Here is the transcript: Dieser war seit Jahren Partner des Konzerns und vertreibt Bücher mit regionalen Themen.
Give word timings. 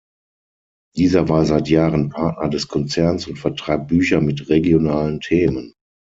Dieser 0.97 1.29
war 1.29 1.45
seit 1.45 1.69
Jahren 1.69 2.09
Partner 2.09 2.49
des 2.49 2.67
Konzerns 2.67 3.27
und 3.27 3.37
vertreibt 3.37 3.89
Bücher 3.89 4.19
mit 4.19 4.49
regionalen 4.49 5.19
Themen. 5.21 5.75